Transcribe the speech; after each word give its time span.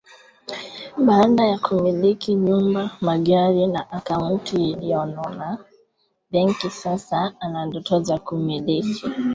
baada 1.05 1.45
ya 1.45 1.57
kumiliki 1.57 2.35
nyumba 2.35 2.91
magari 3.01 3.67
na 3.67 3.91
akaunti 3.91 4.71
iliyonona 4.71 5.57
benki 6.31 6.69
sasa 6.69 7.33
ana 7.39 7.65
ndoto 7.65 7.99
za 7.99 8.17
kumiliki 8.17 9.03